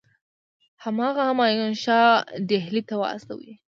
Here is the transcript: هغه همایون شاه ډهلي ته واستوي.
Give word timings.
هغه 0.83 1.21
همایون 1.29 1.73
شاه 1.83 2.11
ډهلي 2.49 2.81
ته 2.89 2.95
واستوي. 3.01 3.53